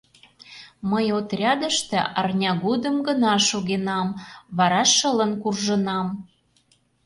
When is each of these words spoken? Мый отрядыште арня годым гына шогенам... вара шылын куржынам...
Мый 0.89 1.05
отрядыште 1.17 1.99
арня 2.21 2.51
годым 2.63 2.95
гына 3.07 3.33
шогенам... 3.49 4.07
вара 4.57 4.83
шылын 4.95 5.31
куржынам... 5.41 6.07